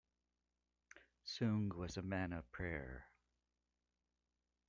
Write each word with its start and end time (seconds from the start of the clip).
Sung 1.23 1.69
was 1.77 1.95
a 1.95 2.01
man 2.01 2.33
of 2.33 2.51
prayer. 2.51 3.11